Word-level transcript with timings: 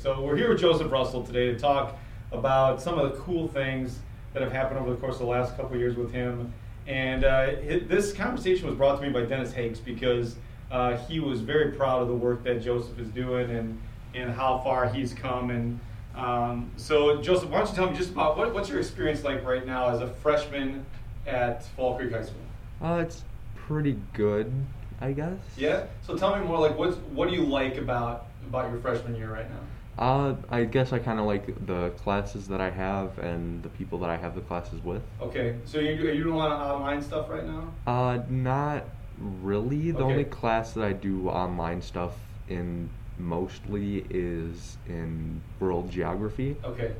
So 0.00 0.20
we're 0.20 0.36
here 0.36 0.48
with 0.48 0.60
Joseph 0.60 0.92
Russell 0.92 1.24
today 1.24 1.46
to 1.46 1.58
talk 1.58 1.98
about 2.30 2.80
some 2.80 3.00
of 3.00 3.10
the 3.10 3.18
cool 3.18 3.48
things 3.48 3.98
that 4.32 4.44
have 4.44 4.52
happened 4.52 4.78
over 4.78 4.90
the 4.90 4.96
course 4.96 5.16
of 5.16 5.22
the 5.22 5.26
last 5.26 5.56
couple 5.56 5.74
of 5.74 5.80
years 5.80 5.96
with 5.96 6.12
him. 6.12 6.54
And 6.86 7.24
uh, 7.24 7.46
this 7.88 8.12
conversation 8.12 8.68
was 8.68 8.76
brought 8.76 9.00
to 9.00 9.02
me 9.04 9.12
by 9.12 9.24
Dennis 9.24 9.52
Hakes 9.52 9.80
because 9.80 10.36
uh, 10.70 10.96
he 10.98 11.18
was 11.18 11.40
very 11.40 11.72
proud 11.72 12.00
of 12.00 12.06
the 12.06 12.14
work 12.14 12.44
that 12.44 12.62
Joseph 12.62 12.96
is 13.00 13.08
doing 13.08 13.50
and, 13.50 13.80
and 14.14 14.30
how 14.30 14.58
far 14.58 14.88
he's 14.88 15.12
come. 15.12 15.50
And 15.50 15.80
um, 16.14 16.70
so, 16.76 17.20
Joseph, 17.20 17.50
why 17.50 17.58
don't 17.58 17.70
you 17.70 17.74
tell 17.74 17.90
me 17.90 17.96
just 17.96 18.10
about 18.10 18.38
what, 18.38 18.54
what's 18.54 18.68
your 18.68 18.78
experience 18.78 19.24
like 19.24 19.44
right 19.44 19.66
now 19.66 19.88
as 19.88 20.00
a 20.00 20.06
freshman 20.06 20.86
at 21.26 21.64
Fall 21.74 21.96
Creek 21.96 22.12
High 22.12 22.22
School? 22.22 22.36
Uh, 22.80 23.02
it's 23.04 23.24
pretty 23.56 23.98
good, 24.12 24.52
I 25.00 25.10
guess. 25.10 25.38
Yeah. 25.56 25.86
So 26.06 26.16
tell 26.16 26.38
me 26.38 26.46
more. 26.46 26.60
Like, 26.60 26.78
what's 26.78 26.96
what 26.98 27.28
do 27.28 27.34
you 27.34 27.44
like 27.44 27.78
about 27.78 28.26
about 28.46 28.70
your 28.70 28.80
freshman 28.80 29.16
year 29.16 29.32
right 29.32 29.50
now? 29.50 29.58
Uh, 29.98 30.36
I 30.48 30.64
guess 30.64 30.92
I 30.92 31.00
kind 31.00 31.18
of 31.18 31.26
like 31.26 31.66
the 31.66 31.90
classes 31.90 32.46
that 32.48 32.60
I 32.60 32.70
have 32.70 33.18
and 33.18 33.62
the 33.64 33.68
people 33.68 33.98
that 33.98 34.10
I 34.10 34.16
have 34.16 34.34
the 34.36 34.40
classes 34.40 34.80
with. 34.80 35.02
Okay, 35.20 35.56
so 35.64 35.80
you 35.80 35.90
you 35.90 36.22
doing 36.22 36.34
a 36.34 36.38
lot 36.38 36.52
of 36.52 36.80
online 36.80 37.02
stuff 37.02 37.28
right 37.28 37.44
now? 37.44 37.72
Uh, 37.86 38.20
not 38.28 38.84
really. 39.18 39.90
The 39.90 40.04
Okay. 40.04 40.12
only 40.12 40.24
class 40.24 40.72
that 40.74 40.84
I 40.84 40.92
do 40.92 41.28
online 41.28 41.82
stuff 41.82 42.14
in 42.46 42.90
mostly 43.18 44.06
is 44.10 44.78
in 44.86 45.42
world 45.58 45.90
geography. 45.90 46.56
Okay, 46.64 46.92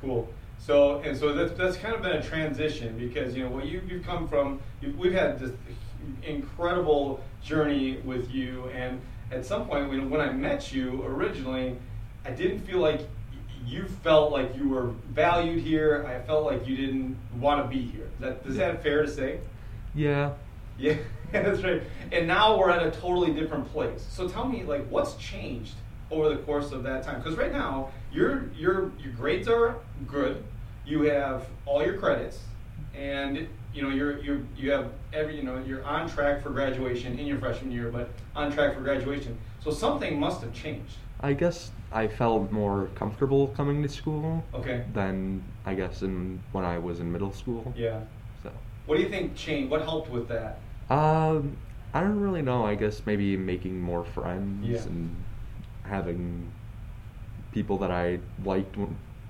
cool. 0.00 0.28
So 0.58 1.00
and 1.00 1.16
so 1.16 1.32
that's 1.34 1.52
that's 1.58 1.76
kind 1.76 1.94
of 1.94 2.02
been 2.02 2.12
a 2.12 2.22
transition 2.22 2.96
because 2.98 3.34
you 3.36 3.44
know 3.44 3.50
what 3.50 3.66
you 3.66 3.82
you've 3.88 4.04
come 4.04 4.28
from. 4.28 4.60
you 4.80 4.94
we've 4.96 5.12
had 5.12 5.38
this 5.40 5.52
incredible 6.22 7.20
journey 7.42 7.98
with 8.04 8.30
you, 8.30 8.68
and 8.74 9.00
at 9.30 9.44
some 9.44 9.66
point 9.66 9.88
when 9.88 10.10
when 10.10 10.20
I 10.20 10.32
met 10.32 10.72
you 10.72 11.02
originally, 11.04 11.76
I 12.24 12.30
didn't 12.30 12.60
feel 12.60 12.78
like 12.78 13.00
you 13.66 13.84
felt 14.02 14.32
like 14.32 14.56
you 14.56 14.68
were 14.68 14.88
valued 15.10 15.60
here. 15.62 16.06
I 16.06 16.24
felt 16.26 16.44
like 16.44 16.66
you 16.66 16.76
didn't 16.76 17.16
want 17.38 17.62
to 17.62 17.68
be 17.68 17.82
here. 17.82 18.08
Is 18.14 18.20
that 18.20 18.40
is 18.46 18.56
that 18.56 18.82
fair 18.82 19.02
to 19.02 19.10
say? 19.10 19.40
Yeah. 19.94 20.32
Yeah, 20.78 20.96
that's 21.32 21.62
right. 21.62 21.82
And 22.12 22.26
now 22.26 22.56
we're 22.56 22.70
at 22.70 22.86
a 22.86 22.90
totally 22.90 23.32
different 23.32 23.70
place. 23.72 24.06
So 24.08 24.28
tell 24.28 24.48
me, 24.48 24.62
like, 24.62 24.86
what's 24.88 25.14
changed 25.14 25.74
over 26.10 26.28
the 26.28 26.36
course 26.36 26.72
of 26.72 26.84
that 26.84 27.02
time? 27.02 27.20
Because 27.20 27.36
right 27.36 27.52
now, 27.52 27.90
your 28.12 28.48
your 28.56 28.92
your 29.02 29.12
grades 29.16 29.48
are 29.48 29.76
good. 30.06 30.42
You 30.86 31.02
have 31.02 31.46
all 31.66 31.84
your 31.84 31.98
credits, 31.98 32.40
and 32.94 33.48
you 33.74 33.82
know 33.82 33.90
you're 33.90 34.18
you 34.20 34.46
you 34.56 34.70
have 34.70 34.92
every 35.12 35.36
you 35.36 35.42
know 35.42 35.62
you're 35.66 35.84
on 35.84 36.08
track 36.08 36.42
for 36.42 36.50
graduation 36.50 37.18
in 37.18 37.26
your 37.26 37.38
freshman 37.38 37.72
year, 37.72 37.90
but 37.90 38.08
on 38.34 38.52
track 38.52 38.74
for 38.74 38.80
graduation. 38.80 39.36
So 39.60 39.70
something 39.70 40.18
must 40.18 40.40
have 40.42 40.54
changed. 40.54 40.96
I 41.20 41.32
guess 41.32 41.72
I 41.92 42.06
felt 42.06 42.52
more 42.52 42.86
comfortable 42.94 43.48
coming 43.48 43.82
to 43.82 43.88
school 43.88 44.44
Okay. 44.54 44.84
than 44.92 45.42
I 45.64 45.74
guess 45.74 46.02
in 46.02 46.40
when 46.52 46.64
I 46.64 46.78
was 46.78 47.00
in 47.00 47.10
middle 47.10 47.32
school. 47.32 47.74
Yeah. 47.76 48.00
So, 48.42 48.50
What 48.86 48.96
do 48.96 49.02
you 49.02 49.08
think 49.08 49.34
changed? 49.36 49.70
What 49.70 49.82
helped 49.82 50.10
with 50.10 50.28
that? 50.28 50.60
um, 50.90 51.56
I 51.92 52.00
don't 52.00 52.20
really 52.20 52.42
know. 52.42 52.64
I 52.64 52.74
guess 52.74 53.02
maybe 53.06 53.36
making 53.36 53.80
more 53.80 54.04
friends 54.04 54.64
Yeah. 54.66 54.82
and 54.86 55.24
having 55.84 56.50
people 57.52 57.78
that 57.78 57.90
I 57.90 58.20
liked 58.44 58.76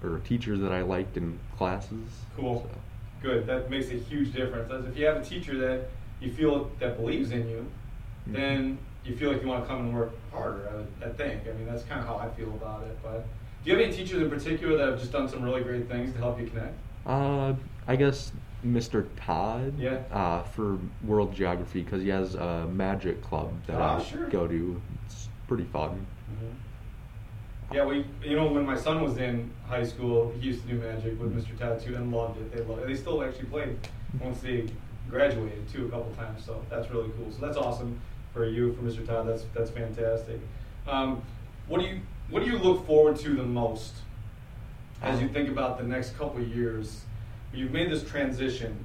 or 0.02 0.18
teachers 0.20 0.60
that 0.60 0.72
I 0.72 0.82
liked 0.82 1.16
in 1.16 1.38
classes. 1.56 2.26
Cool. 2.36 2.68
So, 2.72 2.80
Good. 3.22 3.46
That 3.46 3.68
makes 3.70 3.90
a 3.90 3.94
huge 3.94 4.32
difference. 4.32 4.70
As 4.72 4.84
if 4.86 4.96
you 4.96 5.06
have 5.06 5.16
a 5.16 5.24
teacher 5.24 5.56
that 5.58 5.88
you 6.20 6.30
feel 6.30 6.70
that 6.78 6.96
believes 6.96 7.32
in 7.32 7.48
you, 7.48 7.66
Mhm. 8.28 8.32
then 8.34 8.78
you 9.04 9.16
feel 9.16 9.32
like 9.32 9.42
you 9.42 9.48
want 9.48 9.64
to 9.64 9.68
come 9.68 9.80
and 9.80 9.94
work 9.94 10.12
harder. 10.32 10.68
I, 11.02 11.06
I 11.06 11.08
think. 11.10 11.42
I 11.48 11.52
mean, 11.52 11.66
that's 11.66 11.82
kind 11.84 12.00
of 12.00 12.06
how 12.06 12.16
I 12.16 12.28
feel 12.30 12.48
about 12.48 12.82
it. 12.84 12.98
But 13.02 13.24
do 13.64 13.70
you 13.70 13.76
have 13.76 13.86
any 13.86 13.92
teachers 13.94 14.20
in 14.22 14.28
particular 14.30 14.76
that 14.76 14.88
have 14.88 14.98
just 14.98 15.12
done 15.12 15.28
some 15.28 15.42
really 15.42 15.62
great 15.62 15.88
things 15.88 16.12
to 16.12 16.18
help 16.18 16.40
you 16.40 16.46
connect? 16.46 16.74
Uh, 17.06 17.54
I 17.86 17.96
guess 17.96 18.32
Mr. 18.66 19.06
Todd. 19.16 19.78
Yeah. 19.78 19.98
Uh, 20.12 20.42
for 20.42 20.78
world 21.04 21.34
geography 21.34 21.82
because 21.82 22.02
he 22.02 22.08
has 22.08 22.34
a 22.34 22.66
magic 22.66 23.22
club 23.22 23.52
that 23.66 23.80
Ah, 23.80 23.98
I 23.98 24.02
sure. 24.02 24.26
go 24.28 24.46
to. 24.46 24.80
It's 25.06 25.28
pretty 25.46 25.64
fun. 25.64 26.06
Yeah, 27.72 27.84
we. 27.84 28.04
You 28.24 28.36
know, 28.36 28.46
when 28.50 28.64
my 28.64 28.76
son 28.76 29.02
was 29.02 29.18
in 29.18 29.50
high 29.66 29.84
school, 29.84 30.32
he 30.40 30.46
used 30.46 30.62
to 30.62 30.68
do 30.68 30.74
magic 30.78 31.20
with 31.20 31.36
Mr. 31.36 31.58
Todd 31.58 31.80
too 31.80 31.94
and 31.96 32.10
loved 32.10 32.40
it. 32.40 32.50
They 32.54 32.62
loved 32.64 32.82
it. 32.82 32.88
They 32.88 32.94
still 32.94 33.22
actually 33.22 33.44
played 33.44 33.76
once 34.20 34.40
they 34.40 34.66
graduated 35.10 35.68
too 35.68 35.86
a 35.86 35.90
couple 35.90 36.10
times. 36.14 36.44
So 36.44 36.62
that's 36.70 36.90
really 36.90 37.10
cool. 37.18 37.30
So 37.30 37.44
that's 37.44 37.58
awesome 37.58 38.00
for 38.32 38.46
you, 38.46 38.72
for 38.74 38.82
Mr. 38.82 39.06
Todd. 39.06 39.28
That's 39.28 39.44
that's 39.54 39.70
fantastic. 39.70 40.40
Um, 40.86 41.22
what 41.66 41.80
do 41.80 41.86
you 41.86 42.00
What 42.30 42.44
do 42.44 42.50
you 42.50 42.58
look 42.58 42.86
forward 42.86 43.16
to 43.20 43.34
the 43.34 43.44
most 43.44 43.94
as 45.02 45.20
you 45.20 45.28
think 45.28 45.48
about 45.48 45.78
the 45.78 45.84
next 45.84 46.16
couple 46.16 46.42
years? 46.42 47.02
You've 47.52 47.72
made 47.72 47.90
this 47.90 48.04
transition 48.04 48.84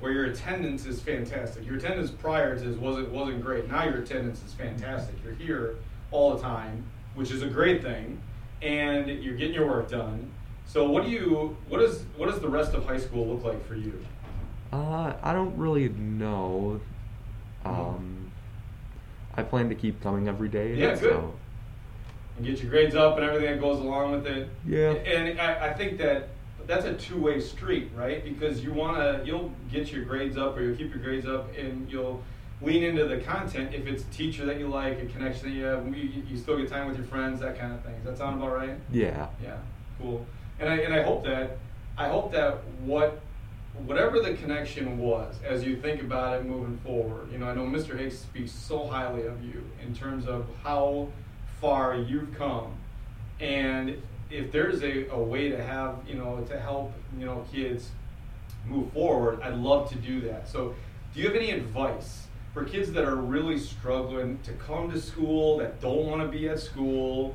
where 0.00 0.12
your 0.12 0.26
attendance 0.26 0.86
is 0.86 1.00
fantastic. 1.00 1.64
Your 1.66 1.76
attendance 1.76 2.10
prior 2.10 2.56
to 2.56 2.64
this 2.64 2.76
wasn't 2.76 3.10
wasn't 3.10 3.42
great. 3.42 3.68
Now 3.68 3.84
your 3.84 3.98
attendance 3.98 4.42
is 4.44 4.52
fantastic. 4.52 5.14
You're 5.24 5.34
here 5.34 5.76
all 6.10 6.34
the 6.36 6.42
time, 6.42 6.84
which 7.14 7.30
is 7.30 7.42
a 7.42 7.48
great 7.48 7.82
thing, 7.82 8.20
and 8.62 9.08
you're 9.08 9.36
getting 9.36 9.54
your 9.54 9.66
work 9.66 9.90
done. 9.90 10.30
So 10.66 10.88
what 10.88 11.04
do 11.04 11.10
you 11.10 11.56
what 11.68 11.78
does 11.78 12.04
what 12.16 12.30
does 12.30 12.40
the 12.40 12.48
rest 12.48 12.74
of 12.74 12.86
high 12.86 12.98
school 12.98 13.26
look 13.26 13.44
like 13.44 13.66
for 13.66 13.74
you? 13.74 14.04
Uh, 14.72 15.12
I 15.22 15.32
don't 15.32 15.56
really 15.56 15.88
know. 15.90 16.80
I 19.36 19.42
plan 19.42 19.68
to 19.68 19.74
keep 19.74 20.02
coming 20.02 20.28
every 20.28 20.48
day. 20.48 20.74
Yeah, 20.74 20.90
good. 20.90 20.98
so- 20.98 21.34
And 22.36 22.46
get 22.46 22.60
your 22.60 22.70
grades 22.70 22.94
up 22.94 23.16
and 23.16 23.24
everything 23.24 23.50
that 23.50 23.60
goes 23.60 23.78
along 23.80 24.12
with 24.12 24.26
it. 24.26 24.48
Yeah. 24.66 24.90
And 24.90 25.40
I, 25.40 25.68
I 25.68 25.72
think 25.74 25.98
that 25.98 26.28
that's 26.66 26.84
a 26.84 26.94
two-way 26.94 27.40
street, 27.40 27.90
right? 27.94 28.24
Because 28.24 28.64
you 28.64 28.72
wanna 28.72 29.22
you'll 29.24 29.52
get 29.70 29.92
your 29.92 30.04
grades 30.04 30.36
up 30.36 30.56
or 30.56 30.62
you'll 30.62 30.76
keep 30.76 30.90
your 30.94 31.02
grades 31.02 31.26
up 31.26 31.54
and 31.56 31.90
you'll 31.90 32.22
lean 32.62 32.82
into 32.82 33.04
the 33.06 33.18
content 33.18 33.74
if 33.74 33.86
it's 33.86 34.02
a 34.02 34.06
teacher 34.06 34.46
that 34.46 34.58
you 34.58 34.66
like, 34.68 35.00
a 35.02 35.06
connection 35.06 35.48
that 35.48 35.54
you 35.54 35.64
have, 35.64 35.86
you, 35.96 36.22
you 36.28 36.36
still 36.36 36.56
get 36.56 36.68
time 36.68 36.88
with 36.88 36.96
your 36.96 37.06
friends, 37.06 37.40
that 37.40 37.58
kind 37.58 37.72
of 37.74 37.82
thing. 37.84 37.94
Does 37.96 38.04
that 38.04 38.18
sound 38.18 38.42
about 38.42 38.54
right? 38.54 38.74
Yeah. 38.90 39.26
Yeah, 39.42 39.56
cool. 40.00 40.24
And 40.58 40.68
I 40.68 40.76
and 40.78 40.94
I 40.94 41.02
hope 41.02 41.24
that 41.24 41.58
I 41.98 42.08
hope 42.08 42.32
that 42.32 42.64
what 42.84 43.20
whatever 43.86 44.20
the 44.20 44.34
connection 44.34 44.98
was 44.98 45.34
as 45.44 45.64
you 45.64 45.76
think 45.76 46.00
about 46.02 46.38
it 46.38 46.46
moving 46.46 46.78
forward. 46.78 47.30
You 47.32 47.38
know, 47.38 47.46
I 47.46 47.54
know 47.54 47.64
Mr. 47.64 47.98
Hicks 47.98 48.18
speaks 48.18 48.52
so 48.52 48.86
highly 48.86 49.26
of 49.26 49.42
you 49.44 49.64
in 49.84 49.94
terms 49.94 50.26
of 50.26 50.46
how 50.62 51.08
far 51.60 51.96
you've 51.96 52.34
come, 52.34 52.72
and 53.40 54.00
if 54.30 54.52
there's 54.52 54.82
a, 54.82 55.06
a 55.08 55.18
way 55.18 55.48
to 55.48 55.62
have 55.62 55.96
you 56.06 56.14
know 56.14 56.44
to 56.48 56.58
help 56.58 56.92
you 57.18 57.26
know 57.26 57.44
kids 57.52 57.90
move 58.66 58.92
forward, 58.92 59.40
I'd 59.42 59.56
love 59.56 59.88
to 59.90 59.96
do 59.96 60.20
that. 60.22 60.48
So, 60.48 60.74
do 61.14 61.20
you 61.20 61.26
have 61.26 61.36
any 61.36 61.50
advice 61.50 62.26
for 62.52 62.64
kids 62.64 62.92
that 62.92 63.04
are 63.04 63.16
really 63.16 63.58
struggling 63.58 64.38
to 64.44 64.52
come 64.52 64.90
to 64.92 65.00
school, 65.00 65.58
that 65.58 65.80
don't 65.80 66.06
want 66.06 66.22
to 66.22 66.28
be 66.28 66.48
at 66.48 66.60
school? 66.60 67.34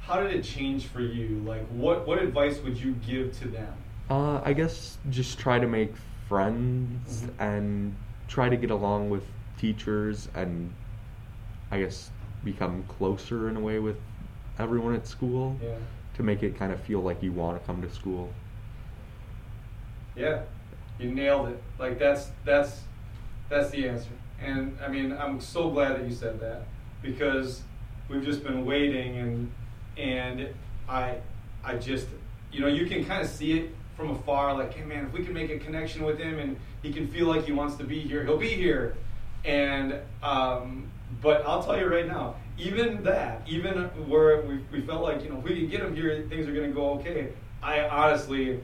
How 0.00 0.20
did 0.20 0.34
it 0.34 0.42
change 0.42 0.86
for 0.86 1.00
you? 1.00 1.40
Like, 1.46 1.66
what, 1.68 2.06
what 2.06 2.20
advice 2.20 2.58
would 2.60 2.78
you 2.78 2.92
give 3.06 3.38
to 3.40 3.48
them? 3.48 3.72
Uh, 4.10 4.40
I 4.44 4.52
guess 4.52 4.98
just 5.10 5.38
try 5.38 5.58
to 5.58 5.66
make 5.66 5.94
friends 6.28 7.22
Mhm. 7.22 7.30
and 7.40 7.96
try 8.28 8.48
to 8.48 8.56
get 8.56 8.70
along 8.70 9.10
with 9.10 9.24
teachers 9.58 10.28
and 10.34 10.72
I 11.70 11.78
guess 11.80 12.10
become 12.44 12.82
closer 12.84 13.48
in 13.48 13.56
a 13.56 13.60
way 13.60 13.78
with 13.78 13.96
everyone 14.58 14.94
at 14.94 15.06
school 15.06 15.56
Yeah. 15.62 15.76
to 16.14 16.22
make 16.22 16.42
it 16.42 16.56
kind 16.58 16.72
of 16.72 16.80
feel 16.80 17.00
like 17.00 17.22
you 17.22 17.32
want 17.32 17.58
to 17.60 17.66
come 17.66 17.80
to 17.82 17.88
school. 17.90 18.32
Yeah, 20.16 20.42
you 20.98 21.10
nailed 21.14 21.48
it. 21.48 21.62
Like 21.78 21.98
that's 21.98 22.30
that's 22.44 22.82
that's 23.48 23.70
the 23.70 23.88
answer. 23.88 24.10
And 24.40 24.76
I 24.84 24.88
mean, 24.88 25.12
I'm 25.12 25.40
so 25.40 25.70
glad 25.70 25.96
that 25.96 26.04
you 26.04 26.12
said 26.12 26.40
that 26.40 26.64
because 27.02 27.62
we've 28.08 28.24
just 28.24 28.42
been 28.44 28.64
waiting 28.66 29.16
and 29.18 29.52
and 29.96 30.48
I 30.88 31.18
I 31.64 31.76
just 31.76 32.08
you 32.50 32.60
know 32.60 32.66
you 32.66 32.86
can 32.86 33.04
kind 33.04 33.22
of 33.22 33.28
see 33.28 33.52
it 33.58 33.74
from 34.02 34.16
afar. 34.16 34.54
Like, 34.54 34.74
hey 34.74 34.84
man, 34.84 35.06
if 35.06 35.12
we 35.12 35.24
can 35.24 35.32
make 35.32 35.50
a 35.50 35.58
connection 35.58 36.04
with 36.04 36.18
him 36.18 36.38
and 36.38 36.56
he 36.82 36.92
can 36.92 37.06
feel 37.08 37.26
like 37.26 37.44
he 37.44 37.52
wants 37.52 37.76
to 37.76 37.84
be 37.84 38.00
here, 38.00 38.24
he'll 38.24 38.36
be 38.36 38.48
here. 38.48 38.96
And 39.44 39.98
um, 40.22 40.90
but 41.20 41.44
I'll 41.46 41.62
tell 41.62 41.78
you 41.78 41.86
right 41.86 42.06
now, 42.06 42.36
even 42.58 43.02
that, 43.04 43.42
even 43.46 43.74
where 44.08 44.42
we, 44.42 44.58
we 44.72 44.80
felt 44.80 45.02
like 45.02 45.22
you 45.22 45.30
know 45.30 45.38
if 45.38 45.44
we 45.44 45.54
can 45.54 45.68
get 45.68 45.80
him 45.80 45.94
here, 45.94 46.26
things 46.28 46.46
are 46.46 46.52
going 46.52 46.68
to 46.68 46.74
go 46.74 46.90
okay. 46.94 47.32
I 47.62 47.88
honestly, 47.88 48.60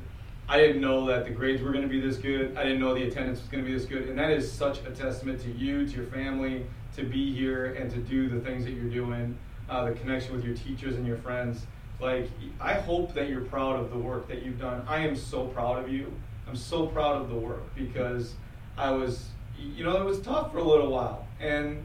I 0.48 0.58
didn't 0.58 0.80
know 0.80 1.06
that 1.06 1.24
the 1.24 1.30
grades 1.30 1.62
were 1.62 1.70
going 1.70 1.82
to 1.82 1.88
be 1.88 2.00
this 2.00 2.16
good. 2.16 2.56
I 2.56 2.64
didn't 2.64 2.80
know 2.80 2.94
the 2.94 3.04
attendance 3.04 3.40
was 3.40 3.48
going 3.48 3.62
to 3.62 3.68
be 3.68 3.76
this 3.76 3.86
good, 3.86 4.08
and 4.08 4.18
that 4.18 4.30
is 4.30 4.50
such 4.50 4.80
a 4.80 4.90
testament 4.90 5.40
to 5.42 5.52
you, 5.52 5.86
to 5.86 5.96
your 5.96 6.06
family, 6.06 6.66
to 6.96 7.04
be 7.04 7.32
here 7.32 7.74
and 7.74 7.90
to 7.92 7.98
do 7.98 8.28
the 8.28 8.40
things 8.40 8.64
that 8.64 8.72
you're 8.72 8.90
doing, 8.90 9.38
uh, 9.68 9.84
the 9.84 9.92
connection 9.92 10.34
with 10.34 10.44
your 10.44 10.56
teachers 10.56 10.96
and 10.96 11.06
your 11.06 11.18
friends. 11.18 11.66
Like, 12.00 12.30
I 12.60 12.74
hope 12.74 13.14
that 13.14 13.28
you're 13.28 13.40
proud 13.42 13.78
of 13.80 13.90
the 13.90 13.98
work 13.98 14.28
that 14.28 14.42
you've 14.42 14.60
done. 14.60 14.84
I 14.86 14.98
am 15.00 15.16
so 15.16 15.46
proud 15.46 15.82
of 15.84 15.90
you. 15.90 16.12
I'm 16.46 16.56
so 16.56 16.86
proud 16.86 17.20
of 17.20 17.28
the 17.28 17.34
work 17.34 17.74
because 17.74 18.34
I 18.76 18.90
was, 18.90 19.26
you 19.58 19.84
know, 19.84 20.00
it 20.00 20.04
was 20.04 20.20
tough 20.20 20.52
for 20.52 20.58
a 20.58 20.64
little 20.64 20.90
while, 20.90 21.26
and 21.40 21.84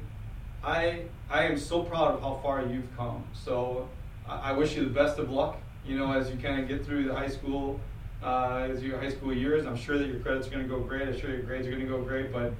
I 0.64 1.06
I 1.30 1.44
am 1.44 1.58
so 1.58 1.84
proud 1.84 2.14
of 2.14 2.22
how 2.22 2.40
far 2.44 2.66
you've 2.66 2.96
come. 2.96 3.24
So 3.34 3.90
I, 4.28 4.52
I 4.52 4.52
wish 4.54 4.76
you 4.76 4.84
the 4.84 4.92
best 4.92 5.18
of 5.18 5.30
luck. 5.32 5.58
You 5.86 5.98
know, 5.98 6.14
as 6.14 6.30
you 6.30 6.38
kind 6.38 6.62
of 6.62 6.68
get 6.68 6.86
through 6.86 7.06
the 7.06 7.16
high 7.16 7.28
school, 7.28 7.80
uh, 8.24 8.68
as 8.72 8.82
your 8.82 9.00
high 9.00 9.10
school 9.10 9.34
years, 9.34 9.66
I'm 9.66 9.76
sure 9.76 9.98
that 9.98 10.08
your 10.08 10.20
credits 10.20 10.48
are 10.48 10.52
going 10.52 10.64
to 10.64 10.70
go 10.70 10.80
great. 10.80 11.08
I'm 11.08 11.20
sure 11.20 11.32
your 11.32 11.42
grades 11.42 11.68
are 11.68 11.72
going 11.72 11.82
to 11.82 11.88
go 11.88 12.02
great. 12.02 12.32
But 12.32 12.54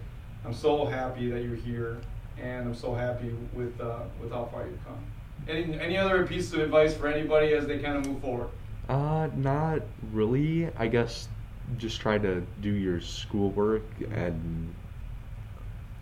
I'm 0.44 0.54
so 0.54 0.86
happy 0.86 1.30
that 1.30 1.44
you're 1.44 1.56
here, 1.56 2.02
and 2.38 2.68
I'm 2.68 2.76
so 2.76 2.94
happy 2.94 3.34
with 3.54 3.80
uh, 3.80 4.00
with 4.20 4.32
how 4.32 4.46
far 4.52 4.66
you've 4.66 4.84
come. 4.86 5.06
Any 5.48 5.80
any 5.80 5.98
other 5.98 6.26
piece 6.26 6.54
of 6.54 6.60
advice 6.60 6.96
for 6.96 7.08
anybody 7.08 7.54
as 7.54 7.68
they 7.68 7.80
kind 7.80 7.98
of 7.98 8.06
move 8.08 8.22
forward? 8.22 8.50
Uh, 8.90 9.30
not 9.36 9.82
really. 10.12 10.70
I 10.78 10.88
guess 10.88 11.28
just 11.78 12.00
try 12.02 12.18
to 12.18 12.46
do 12.62 12.70
your 12.70 13.00
schoolwork 13.02 13.84
and 14.12 14.74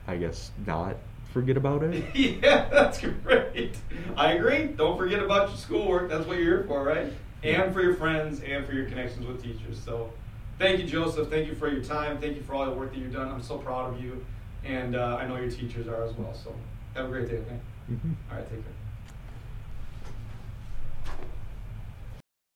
I 0.07 0.17
guess 0.17 0.51
not 0.65 0.97
forget 1.31 1.57
about 1.57 1.83
it. 1.83 2.03
yeah, 2.15 2.67
that's 2.69 2.99
great. 2.99 3.75
I 4.17 4.33
agree. 4.33 4.67
Don't 4.67 4.97
forget 4.97 5.21
about 5.21 5.49
your 5.49 5.57
schoolwork. 5.57 6.09
That's 6.09 6.25
what 6.25 6.37
you're 6.37 6.57
here 6.57 6.65
for, 6.67 6.83
right? 6.83 7.11
And 7.43 7.73
for 7.73 7.81
your 7.81 7.95
friends 7.95 8.41
and 8.41 8.65
for 8.65 8.73
your 8.73 8.85
connections 8.85 9.25
with 9.25 9.41
teachers. 9.41 9.79
So, 9.83 10.11
thank 10.59 10.79
you, 10.79 10.85
Joseph. 10.85 11.29
Thank 11.29 11.47
you 11.47 11.55
for 11.55 11.69
your 11.71 11.83
time. 11.83 12.19
Thank 12.19 12.35
you 12.35 12.43
for 12.43 12.53
all 12.53 12.65
the 12.65 12.71
work 12.71 12.91
that 12.93 12.99
you've 12.99 13.13
done. 13.13 13.29
I'm 13.29 13.41
so 13.41 13.57
proud 13.57 13.93
of 13.93 14.03
you, 14.03 14.23
and 14.63 14.95
uh, 14.95 15.17
I 15.19 15.27
know 15.27 15.37
your 15.37 15.49
teachers 15.49 15.87
are 15.87 16.03
as 16.03 16.13
well. 16.13 16.33
So, 16.33 16.53
have 16.95 17.05
a 17.05 17.09
great 17.09 17.29
day. 17.29 17.37
Okay. 17.37 17.57
Mhm. 17.91 18.13
All 18.29 18.37
right, 18.37 18.49
take 18.49 18.63
care. 18.63 18.73